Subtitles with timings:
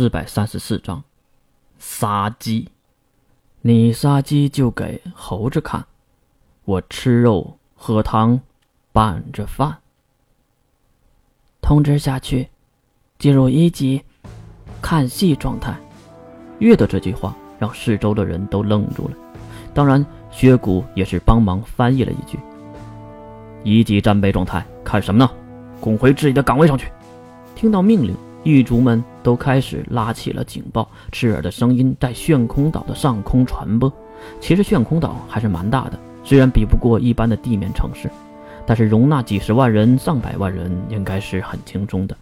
[0.00, 1.04] 四百三十四章，
[1.78, 2.70] 杀鸡。
[3.60, 5.84] 你杀鸡就给猴子看，
[6.64, 8.40] 我吃肉喝汤，
[8.92, 9.76] 拌着饭。
[11.60, 12.48] 通知下去，
[13.18, 14.02] 进入一级
[14.80, 15.78] 看戏状态。
[16.60, 19.14] 月的这句话让四周的人都愣住了，
[19.74, 22.38] 当然薛谷也是帮忙翻译了一句
[23.64, 25.30] ：“一级战备状态，看什么呢？
[25.78, 26.90] 滚回自己的岗位上去！”
[27.54, 28.16] 听到命令。
[28.42, 33.92] 狱卒们都开始拉起了警报，刺耳的声音在炫空岛的上空传播。
[34.40, 38.10] 其实炫空岛还是蛮大的，虽然比不过一般的地面城市，
[38.66, 42.16] 但是容纳几十万人、上百万人应该是很轻松的。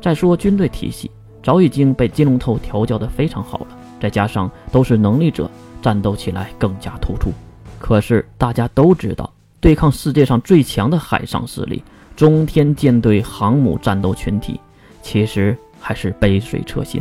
[0.00, 1.10] 再说军队体系
[1.42, 3.68] 早已经被金龙头调教得非常好了，
[4.00, 5.50] 再加上都是能力者，
[5.80, 7.30] 战斗起来更加突出。
[7.78, 11.82] 可是大家都知道，对抗世界上最强的海上势力——
[12.16, 14.60] 中天舰队航母战斗群体。
[15.04, 17.00] 其实还是杯水车薪，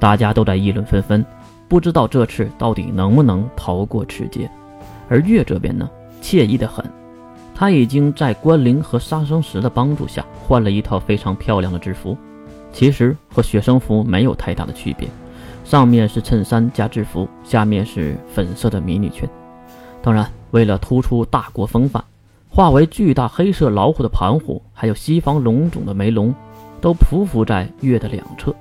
[0.00, 1.24] 大家都在议论纷纷，
[1.68, 4.50] 不知道这次到底能不能逃过此劫。
[5.08, 5.88] 而月这边呢，
[6.20, 6.84] 惬意的很，
[7.54, 12.18] 他已经在关灵和杀生石的帮助下换了一套非常漂亮的制服，
[12.72, 15.08] 其实和学生服没有太大的区别，
[15.64, 19.28] 上面是衬衫加制服，下面是粉色的迷你裙。
[20.02, 22.02] 当然，为了突出大国风范，
[22.60, 26.34] 化为巨大黑色老虎的盘虎，还有西方龙种的梅龙。
[26.78, 28.54] 都匍匐在月的两侧，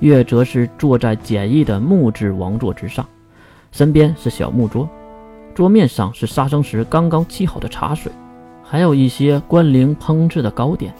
[0.00, 3.06] 月则是坐在简易的木质王座之上，
[3.70, 4.88] 身边是小木桌，
[5.54, 8.10] 桌面上是杀生石刚刚沏好的茶水，
[8.64, 10.92] 还有一些关灵烹制的糕点。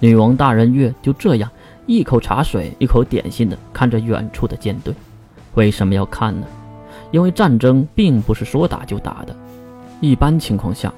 [0.00, 1.50] 女王大人月就这样
[1.84, 4.94] 一口茶水一口点心的看着远处的舰队。
[5.56, 6.46] 为什么要看呢？
[7.10, 9.36] 因为战争并不是说打就打的，
[10.00, 10.90] 一般情况下，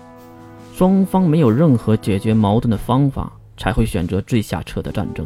[0.76, 3.32] 双方没有任何解决矛盾的方法。
[3.56, 5.24] 才会选择最下策的战争，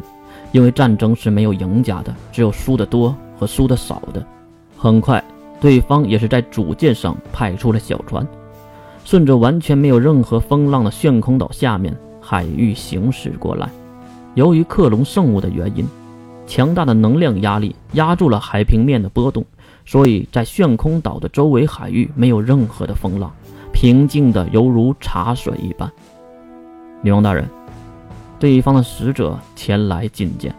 [0.51, 4.23] 因为战争是没有赢家的，只有输的多和输的少的。
[4.77, 5.23] 很快，
[5.59, 8.23] 对方也是在主舰上派出了小船，
[9.03, 13.67] 顺着完全没有任何风浪的炫空岛下面海域行驶过来。
[14.35, 15.83] 由于克隆圣物的原因，
[16.45, 19.43] 强大的能量压力压住了海平面的波动，
[19.87, 23.33] 所以在炫空岛的周围海域没有任何的风浪，
[23.71, 25.91] 平静的犹如茶水一般。
[27.01, 27.47] 女王大人。
[28.39, 30.55] 对方的使者前来觐见，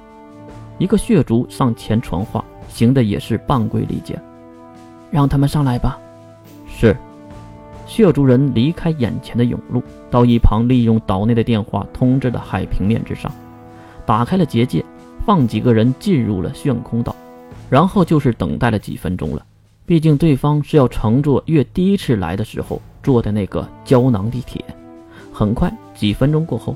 [0.77, 4.21] 一个血族上前传话，行的也是半跪礼节，
[5.11, 5.99] 让他们上来吧。
[6.69, 6.95] 是，
[7.87, 13.33] 血族人离开眼前的甬路，到一旁利用岛内的电话通知的海平面之上，
[14.05, 14.85] 打开了结界，
[15.25, 17.17] 放几个人进入了炫空岛，
[17.71, 19.43] 然后就是等待了几分钟了。
[19.87, 24.65] 毕竟对方是要乘坐月第一次来的时候坐的那个胶囊地铁。
[25.33, 26.75] 很快，几分钟过后。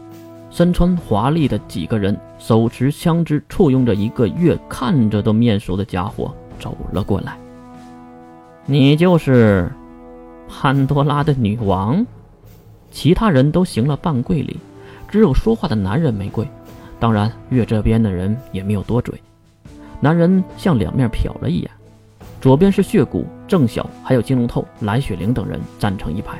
[0.50, 7.36] 身穿华丽的几个人，手持枪支，簇拥着一个月看着都面熟的家伙走了过来。
[8.64, 9.68] 你就是
[10.48, 12.06] 潘多拉的女王？
[12.92, 14.56] 其他人都行了半跪礼，
[15.08, 16.48] 只有说话的男人没跪。
[17.00, 19.20] 当然，月这边的人也没有多嘴。
[20.00, 21.70] 男人向两面瞟了一眼，
[22.44, 26.34] 左边是血骨郑晓，还有金龙透、蓝雪灵等人站成一排；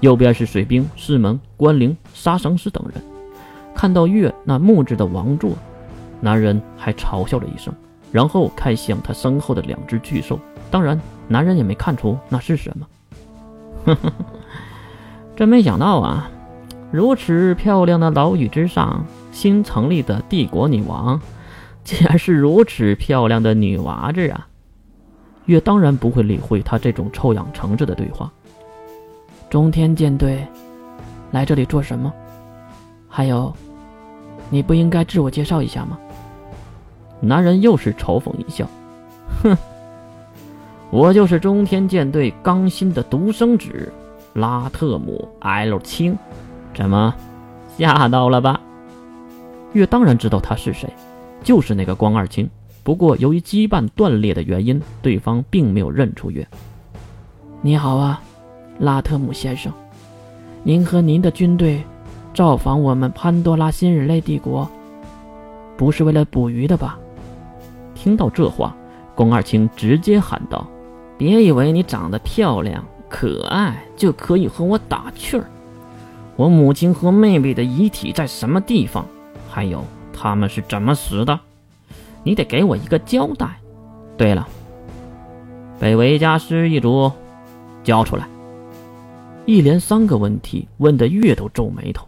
[0.00, 3.02] 右边是水兵、师门、关灵、杀生师等人。
[3.74, 5.52] 看到月那木质的王座，
[6.20, 7.72] 男人还嘲笑了一声，
[8.12, 10.38] 然后看向他身后的两只巨兽。
[10.70, 12.86] 当然，男人也没看出那是什么。
[13.86, 14.12] 呵呵，
[15.34, 16.30] 真没想到啊！
[16.92, 21.18] 如此漂亮的岛屿之上，新成立的帝国女王，
[21.84, 24.46] 竟然是如此漂亮的女娃子啊！
[25.48, 28.32] 月当然不会理会他这种臭氧层次的对话。
[29.50, 30.46] 中天舰队
[31.30, 32.10] 来这里做什么？
[33.08, 33.52] 还有。
[34.50, 35.98] 你不应该自我介绍一下吗？
[37.20, 38.66] 男人又是嘲讽一笑，
[39.42, 39.54] 哼，
[40.90, 43.92] 我就是中天舰队刚新的独生子
[44.32, 46.16] 拉特姆 L 青，
[46.72, 47.14] 怎么
[47.76, 48.58] 吓到了吧？
[49.74, 50.90] 月当然知道他是谁，
[51.42, 52.48] 就是那个光二青。
[52.82, 56.46] 不过由于羁绊断裂的原因，对方并没有认出月。
[57.60, 58.20] 你好啊，
[58.78, 59.72] 拉特姆先生，
[60.62, 61.82] 您和您的军队。
[62.34, 64.70] 造访我们潘多拉新人类帝国，
[65.76, 66.96] 不是为了捕鱼的吧？
[67.96, 68.76] 听到这话，
[69.16, 70.64] 宫二青直接喊道
[71.18, 75.46] ：“别以为你长得漂亮可爱就可以和我打趣儿！
[76.36, 79.04] 我母亲和妹妹的遗体在什么地方？
[79.50, 79.82] 还有
[80.12, 81.40] 他们是怎么死的？
[82.28, 83.58] 你得给我一个交代。
[84.18, 84.46] 对了，
[85.80, 87.10] 北维家师一族
[87.82, 88.28] 交出来。”
[89.46, 92.06] 一连三个问题问得月都皱眉头。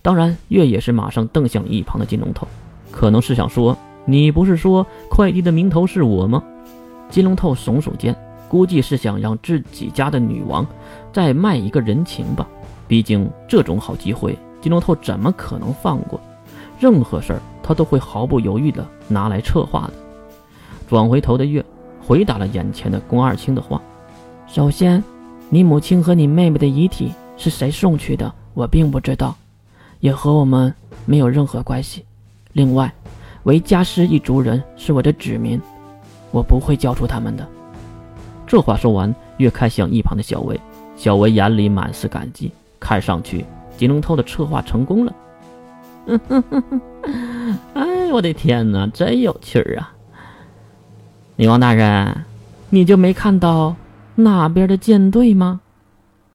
[0.00, 2.48] 当然，月也是马上瞪向一旁的金龙头，
[2.90, 3.76] 可能是想说
[4.06, 6.42] 你不是说快递的名头是我吗？
[7.10, 8.16] 金龙头耸耸肩，
[8.48, 10.66] 估计是想让自己家的女王
[11.12, 12.48] 再卖一个人情吧。
[12.88, 16.18] 毕竟这种好机会，金龙头怎么可能放过？
[16.80, 19.92] 任何事儿他都会毫不犹豫地拿来策划的。
[20.88, 21.62] 转回头的月
[22.02, 23.80] 回答了眼前的宫二清的话
[24.48, 25.04] ：“首先，
[25.50, 29.36] 你母亲和你妹妹的遗体是谁送去的，我并不知道，
[30.00, 30.74] 也和我们
[31.04, 32.02] 没有任何关系。
[32.54, 32.92] 另外，
[33.42, 35.60] 维加斯一族人是我的子民，
[36.30, 37.46] 我不会交出他们的。”
[38.48, 40.58] 这话说完，月看向一旁的小薇，
[40.96, 42.50] 小薇眼里满是感激，
[42.80, 43.44] 看上去
[43.76, 45.14] 金龙涛的策划成功了。
[47.74, 49.92] 哎，我的天哪，真有趣儿啊！
[51.36, 52.24] 女王大人，
[52.70, 53.74] 你就没看到
[54.14, 55.60] 那边的舰队吗？